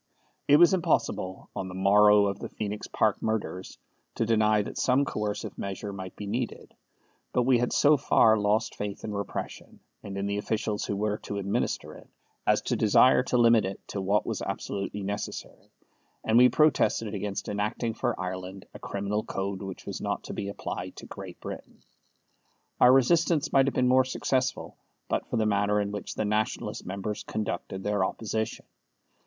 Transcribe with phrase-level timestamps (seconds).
[0.47, 3.77] It was impossible, on the morrow of the Phoenix Park murders,
[4.15, 6.73] to deny that some coercive measure might be needed;
[7.33, 11.17] but we had so far lost faith in repression, and in the officials who were
[11.19, 12.09] to administer it,
[12.47, 15.69] as to desire to limit it to what was absolutely necessary,
[16.23, 20.49] and we protested against enacting for Ireland a criminal code which was not to be
[20.49, 21.83] applied to Great Britain.
[22.79, 24.77] Our resistance might have been more successful
[25.07, 28.65] but for the manner in which the Nationalist members conducted their opposition.